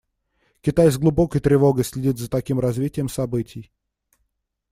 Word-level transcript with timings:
Китай 0.61 0.89
с 0.91 0.97
глубокой 0.97 1.41
тревогой 1.41 1.83
следит 1.83 2.17
за 2.17 2.27
таким 2.27 2.59
развитием 2.59 3.07
событий. 3.07 3.71